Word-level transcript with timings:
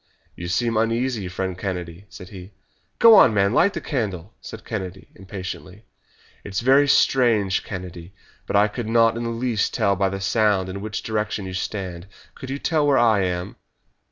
"You 0.35 0.47
seem 0.47 0.77
uneasy, 0.77 1.27
friend 1.27 1.55
Kennedy," 1.55 2.05
said 2.09 2.29
he. 2.29 2.53
"Go 2.97 3.13
on, 3.13 3.35
man, 3.35 3.53
light 3.53 3.73
the 3.73 3.81
candle!" 3.81 4.33
said 4.41 4.65
Kennedy 4.65 5.09
impatiently. 5.13 5.85
"It's 6.43 6.61
very 6.61 6.87
strange, 6.87 7.63
Kennedy, 7.63 8.11
but 8.47 8.55
I 8.55 8.67
could 8.67 8.87
not 8.89 9.15
in 9.15 9.21
the 9.25 9.29
least 9.29 9.75
tell 9.75 9.95
by 9.95 10.09
the 10.09 10.19
sound 10.19 10.69
in 10.69 10.81
which 10.81 11.03
direction 11.03 11.45
you 11.45 11.53
stand. 11.53 12.07
Could 12.33 12.49
you 12.49 12.57
tell 12.57 12.87
where 12.87 12.97
I 12.97 13.21
am?" 13.23 13.57